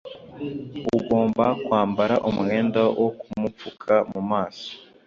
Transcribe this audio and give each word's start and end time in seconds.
ugomba 0.97 1.45
kwambara 1.65 2.15
umwenda 2.29 2.81
wo 3.01 3.09
kumupfuka 3.19 3.93
mu 4.11 4.21
maso 4.31 4.67